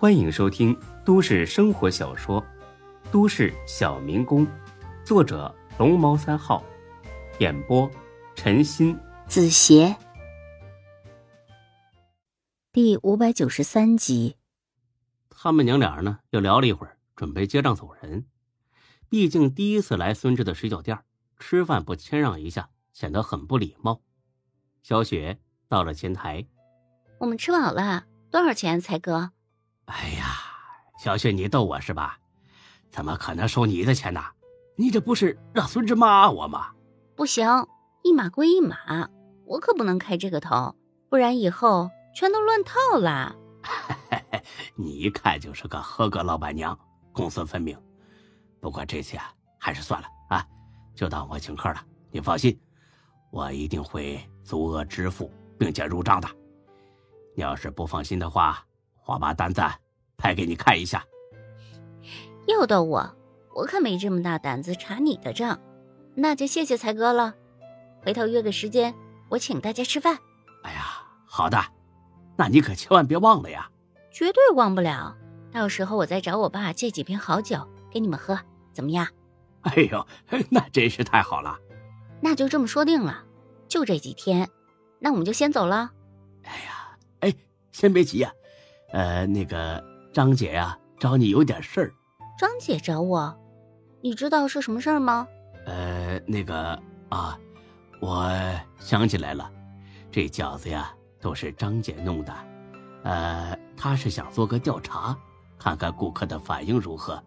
[0.00, 0.74] 欢迎收听
[1.04, 2.40] 都市生活小说
[3.12, 4.46] 《都市小民工》，
[5.04, 6.64] 作者龙猫三号，
[7.38, 7.86] 演播
[8.34, 9.94] 陈鑫、子邪，
[12.72, 14.36] 第五百九十三集。
[15.28, 18.24] 他们娘俩呢，又聊了一会儿，准备结账走人。
[19.10, 20.98] 毕竟第一次来孙志的水饺店，
[21.38, 24.00] 吃饭不谦让一下，显得很不礼貌。
[24.82, 25.38] 小雪
[25.68, 26.46] 到了前台，
[27.18, 29.32] 我们吃饱了，多少钱，才哥？
[29.90, 30.36] 哎呀，
[30.98, 32.16] 小雪，你逗我是吧？
[32.90, 34.22] 怎么可能收你的钱呢？
[34.76, 36.70] 你这不是让孙志骂我吗？
[37.16, 37.46] 不行，
[38.02, 39.08] 一码归一码，
[39.46, 40.74] 我可不能开这个头，
[41.08, 43.36] 不然以后全都乱套了。
[44.74, 46.78] 你一看就是个合格老板娘，
[47.12, 47.76] 公私分明。
[48.60, 50.46] 不过这次啊，还是算了啊，
[50.94, 51.84] 就当我请客了。
[52.10, 52.58] 你放心，
[53.30, 56.28] 我一定会足额支付并且入账的。
[57.36, 58.64] 你要是不放心的话，
[59.10, 59.60] 我把单子
[60.16, 61.04] 拍给你看一下。
[62.46, 63.16] 又逗我，
[63.54, 65.58] 我可没这么大胆子查你的账。
[66.14, 67.34] 那就谢谢才哥了，
[68.04, 68.94] 回头约个时间，
[69.28, 70.16] 我请大家吃饭。
[70.62, 70.84] 哎呀，
[71.26, 71.60] 好的，
[72.36, 73.68] 那你可千万别忘了呀。
[74.12, 75.16] 绝对忘不了，
[75.52, 78.38] 到时候我再找我爸借几瓶好酒给你们喝，
[78.72, 79.06] 怎么样？
[79.62, 80.06] 哎呦，
[80.50, 81.58] 那真是太好了。
[82.20, 83.24] 那就这么说定了，
[83.68, 84.48] 就这几天，
[84.98, 85.90] 那我们就先走了。
[86.42, 87.34] 哎呀，哎，
[87.72, 88.32] 先别急呀。
[88.92, 91.94] 呃，那个张姐呀，找你有点事儿。
[92.38, 93.38] 张姐找我，
[94.00, 95.26] 你知道是什么事儿吗？
[95.66, 97.38] 呃，那个啊，
[98.00, 98.30] 我
[98.78, 99.50] 想起来了，
[100.10, 102.34] 这饺子呀都是张姐弄的。
[103.04, 105.16] 呃，她是想做个调查，
[105.58, 107.22] 看看顾客的反应如何，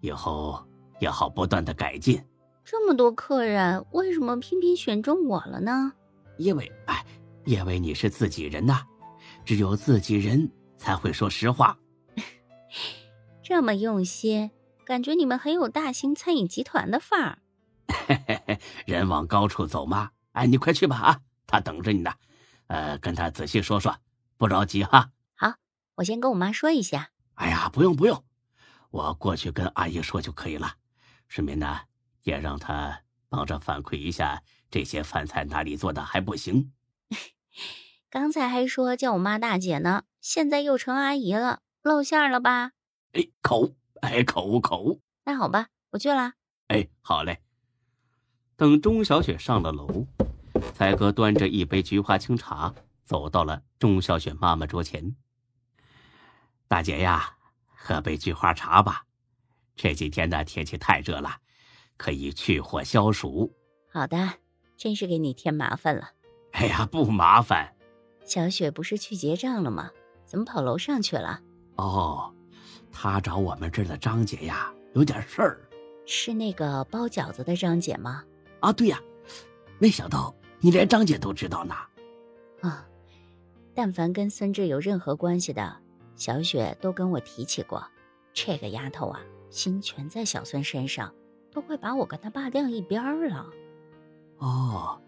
[0.00, 0.58] 以后
[1.00, 2.22] 也好不断的改进。
[2.64, 5.92] 这么多客人，为什么偏偏选中我了呢？
[6.38, 7.04] 因为，哎，
[7.44, 8.80] 因为你是自己人呐。
[9.44, 11.78] 只有自己人才会说实话，
[13.42, 14.50] 这么用心，
[14.84, 17.38] 感觉你们很有大型餐饮集团的范儿。
[18.86, 22.12] 人往高处走嘛，哎，你快去吧啊，他等着你呢。
[22.66, 23.94] 呃，跟他仔细说说，
[24.38, 25.10] 不着急哈。
[25.34, 25.54] 好，
[25.96, 27.10] 我先跟我妈说一下。
[27.34, 28.24] 哎呀，不用不用，
[28.90, 30.76] 我过去跟阿姨说就可以了。
[31.28, 31.80] 顺便呢，
[32.22, 36.72] 也让她帮着反馈一下这些饭菜哪里做的还不行。
[38.14, 42.70] 刚才还说叫我妈大姐呢，现在又成阿姨了，露馅了吧？
[43.10, 45.00] 哎，口哎口口。
[45.24, 46.34] 那好吧，我去了。
[46.68, 47.40] 哎，好嘞。
[48.54, 50.06] 等钟小雪上了楼，
[50.72, 52.72] 才哥端着一杯菊花清茶
[53.04, 55.16] 走到了钟小雪妈妈桌前。
[56.68, 57.34] 大姐呀，
[57.74, 59.06] 喝杯菊花茶吧。
[59.74, 61.38] 这几天的天气太热了，
[61.96, 63.52] 可以去火消暑。
[63.92, 64.34] 好的，
[64.76, 66.10] 真是给你添麻烦了。
[66.52, 67.73] 哎呀，不麻烦。
[68.24, 69.90] 小雪不是去结账了吗？
[70.26, 71.40] 怎么跑楼上去了？
[71.76, 72.32] 哦，
[72.90, 75.60] 她找我们这儿的张姐呀，有点事儿。
[76.06, 78.24] 是那个包饺子的张姐吗？
[78.60, 79.00] 啊，对呀。
[79.78, 81.74] 没想到你连张姐都知道呢。
[82.62, 82.86] 啊，
[83.74, 85.76] 但凡跟孙志有任何关系的，
[86.16, 87.84] 小雪都跟我提起过。
[88.32, 89.20] 这个丫头啊，
[89.50, 91.14] 心全在小孙身上，
[91.52, 93.46] 都快把我跟他爸晾一边了。
[94.38, 95.00] 哦，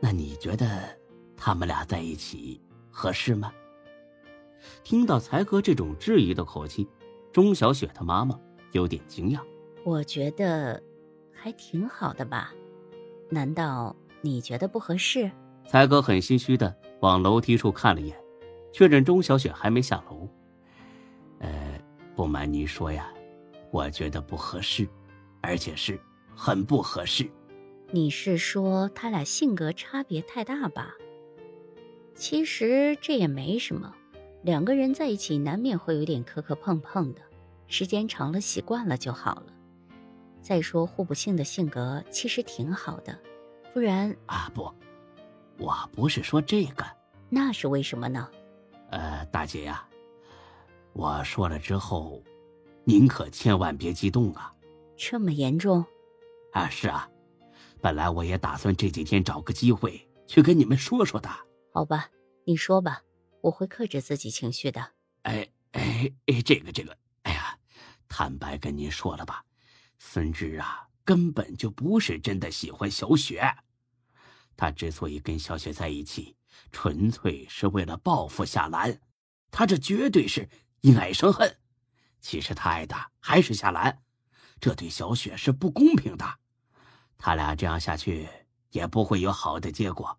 [0.00, 0.96] 那你觉得？
[1.38, 2.60] 他们俩在一起
[2.90, 3.52] 合适吗？
[4.82, 6.86] 听到才哥这种质疑的口气，
[7.32, 8.38] 钟小雪的妈妈
[8.72, 9.40] 有点惊讶。
[9.84, 10.82] 我觉得
[11.32, 12.52] 还挺好的吧？
[13.30, 15.30] 难道你觉得不合适？
[15.66, 18.18] 才哥很心虚的往楼梯处看了一眼，
[18.72, 20.28] 确认钟小雪还没下楼。
[21.38, 21.80] 呃，
[22.16, 23.08] 不瞒您说呀，
[23.70, 24.88] 我觉得不合适，
[25.40, 25.98] 而且是
[26.34, 27.30] 很不合适。
[27.90, 30.94] 你是说他俩性格差别太大吧？
[32.18, 33.94] 其实这也没什么，
[34.42, 37.20] 两个人在一起难免会有点磕磕碰碰的，
[37.68, 39.46] 时间长了习惯了就好了。
[40.42, 43.16] 再说互补性的性格其实挺好的，
[43.72, 44.68] 不然啊不，
[45.58, 46.84] 我不是说这个，
[47.28, 48.28] 那是为什么呢？
[48.90, 49.86] 呃，大姐呀，
[50.94, 52.20] 我说了之后，
[52.84, 54.52] 您可千万别激动啊。
[54.96, 55.84] 这么严重？
[56.52, 57.08] 啊是啊，
[57.80, 61.28] 本来我也打算这几天找个机会去跟你们说说的。
[61.70, 62.08] 好吧，
[62.48, 63.02] 你说吧，
[63.42, 64.92] 我会克制自己情绪的。
[65.24, 67.58] 哎哎哎，这个这个，哎呀，
[68.08, 69.44] 坦白跟您说了吧，
[69.98, 73.54] 孙志啊，根本就不是真的喜欢小雪，
[74.56, 76.38] 他之所以跟小雪在一起，
[76.72, 78.98] 纯粹是为了报复夏兰，
[79.50, 80.48] 他这绝对是
[80.80, 81.54] 因爱生恨。
[82.22, 84.02] 其实他爱的还是夏兰，
[84.58, 86.24] 这对小雪是不公平的，
[87.18, 88.26] 他俩这样下去
[88.70, 90.18] 也不会有好的结果。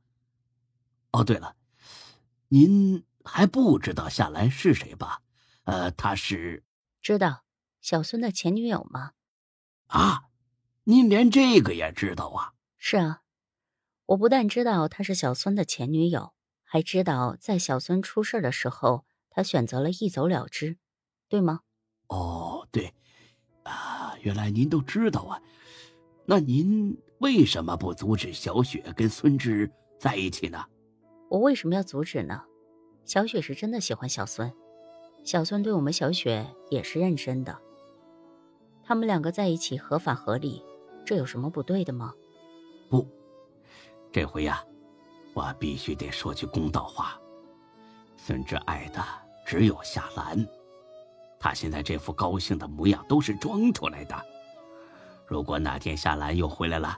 [1.13, 1.55] 哦，对了，
[2.51, 5.21] 您还不知道夏兰是谁吧？
[5.65, 6.63] 呃，她是
[6.99, 7.43] 知道
[7.79, 9.11] 小孙的前女友吗？
[9.87, 10.23] 啊，
[10.85, 12.53] 您连这个也知道啊？
[12.77, 13.21] 是啊，
[14.07, 20.77] 我不但知道她是小孙的前女友，还知道在小孙出事的时候，她选择了一走了之，
[21.27, 21.61] 对吗？
[22.07, 22.91] 哦，对，
[23.61, 25.39] 啊，原来您都知道啊。
[26.25, 30.65] 那您为什么不阻止小雪跟孙志在一起呢？
[31.29, 32.41] 我为什么要阻止呢？
[33.05, 34.51] 小雪是真的喜欢小孙，
[35.23, 37.57] 小孙对我们小雪也是认真的。
[38.83, 40.63] 他们两个在一起合法合理，
[41.05, 42.13] 这有什么不对的吗？
[42.89, 43.07] 不，
[44.11, 44.63] 这回呀，
[45.35, 47.19] 我必须得说句公道话。
[48.17, 49.03] 孙志爱的
[49.45, 50.43] 只有夏兰，
[51.39, 54.15] 他现在这副高兴的模样都是装出来的。
[55.27, 56.97] 如果哪天夏兰又回来了，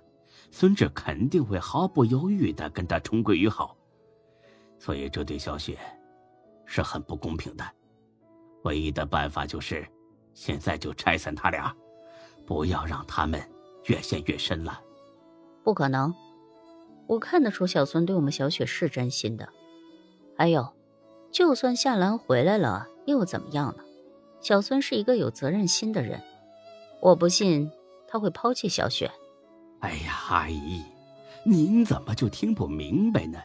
[0.51, 3.77] 孙志肯定会毫不犹豫的跟她重归于好。
[4.81, 5.78] 所以这对小雪
[6.66, 7.63] 是很不公平的。
[8.63, 9.88] 唯一的办法就是，
[10.33, 11.72] 现在就拆散他俩，
[12.48, 13.39] 不要让他们
[13.86, 14.81] 越陷越深了。
[15.63, 16.12] 不可能，
[17.06, 19.48] 我看得出小孙对我们小雪是真心的。
[20.36, 20.74] 还有，
[21.30, 23.84] 就算夏兰回来了，又怎么样呢？
[24.42, 26.19] 小孙是一个有责任心的人，
[27.01, 27.69] 我不信。
[28.07, 29.10] 他会抛弃小雪？
[29.80, 30.84] 哎呀，阿姨，
[31.45, 33.39] 您怎么就听不明白呢？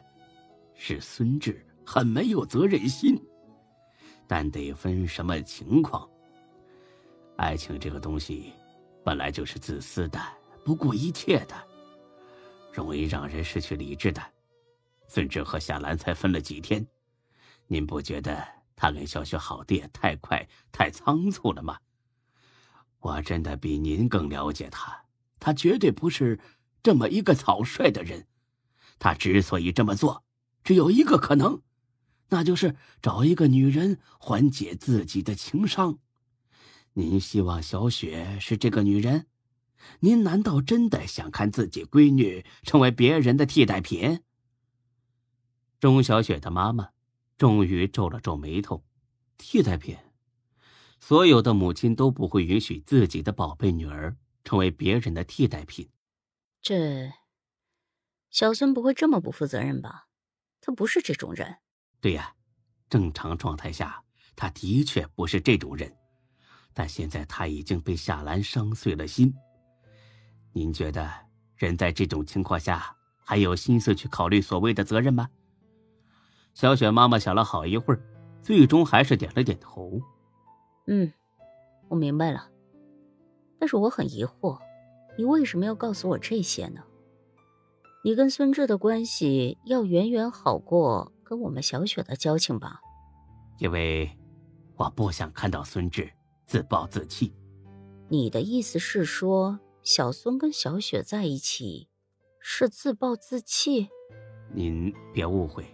[0.76, 3.20] 是孙志很没有责任心，
[4.26, 6.08] 但得分什么情况。
[7.36, 8.52] 爱情这个东西，
[9.04, 10.20] 本来就是自私的、
[10.64, 11.54] 不顾一切的，
[12.72, 14.22] 容易让人失去理智的。
[15.08, 16.86] 孙志和夏兰才分了几天，
[17.66, 18.42] 您不觉得
[18.74, 21.78] 他跟小雪好的也太快、太仓促了吗？
[23.00, 25.04] 我真的比您更了解他，
[25.38, 26.40] 他绝对不是
[26.82, 28.26] 这么一个草率的人。
[28.98, 30.24] 他之所以这么做，
[30.66, 31.62] 只有一个可能，
[32.30, 36.00] 那就是找一个女人缓解自己的情伤。
[36.94, 39.28] 您希望小雪是这个女人？
[40.00, 44.24] 您难道真的想看自己闺女成为别人的替代品？
[45.78, 46.88] 钟小雪的妈妈
[47.38, 48.84] 终于皱了皱眉头，
[49.38, 49.96] 替代品。
[50.98, 55.88] 所有的母亲都不会允许自己的宝贝女儿成为别人的替代品。
[56.60, 57.12] 这
[58.30, 60.05] 小孙不会这么不负责任吧？
[60.66, 61.58] 他不是这种人。
[62.00, 62.34] 对呀，
[62.90, 64.02] 正常状态下
[64.34, 65.96] 他的确不是这种人，
[66.74, 69.32] 但现在他已经被夏兰伤碎了心。
[70.52, 71.08] 您觉得
[71.54, 75.30] 人在这种情况下还有心思去考虑所谓的责任吗？
[76.52, 78.02] 小雪妈妈想了好一会儿，
[78.42, 80.00] 最终还是点了点头。
[80.88, 81.12] 嗯，
[81.86, 82.50] 我明白了，
[83.60, 84.58] 但是我很疑惑，
[85.16, 86.82] 你为什么要告诉我这些呢？
[88.06, 92.78] 你跟孙志的关系要远远好过跟我们小雪的交情吧？
[93.58, 94.08] 因为
[94.76, 96.08] 我不想看到孙志
[96.46, 97.34] 自暴自弃。
[98.08, 101.88] 你的意思是说，小孙跟小雪在一起
[102.38, 103.88] 是自暴自弃？
[104.54, 105.66] 您别误会，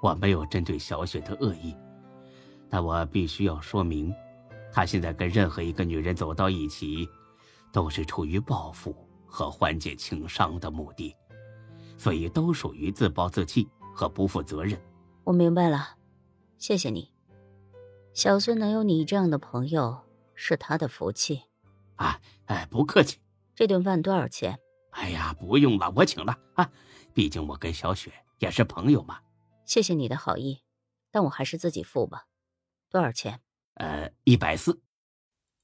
[0.00, 1.76] 我没有针对小雪的恶意，
[2.70, 4.10] 但我必须要说明。
[4.72, 7.06] 他现在跟任何一个女人走到一起，
[7.70, 8.96] 都是出于报复
[9.26, 11.14] 和缓解情伤的目的，
[11.96, 14.80] 所以都属于自暴自弃和不负责任。
[15.24, 15.96] 我明白了，
[16.58, 17.10] 谢谢你，
[18.12, 19.98] 小孙能有你这样的朋友
[20.34, 21.42] 是他的福气。
[21.96, 23.18] 啊，哎，不客气。
[23.54, 24.58] 这顿饭多少钱？
[24.90, 26.70] 哎呀，不用了，我请了啊，
[27.12, 29.18] 毕竟我跟小雪也是朋友嘛。
[29.64, 30.62] 谢谢你的好意，
[31.10, 32.26] 但我还是自己付吧。
[32.90, 33.40] 多少钱？
[33.74, 34.80] 呃，一百四。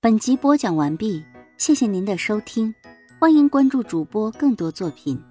[0.01, 1.25] 本集播讲完毕，
[1.57, 2.75] 谢谢您的收听，
[3.21, 5.23] 欢迎关注主播更多作品。